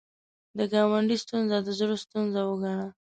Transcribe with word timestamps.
د 0.57 0.59
ګاونډي 0.71 1.17
ستونزه 1.23 1.57
د 1.63 1.69
زړه 1.79 1.95
ستونزه 2.03 2.41
وګڼه 2.47 2.87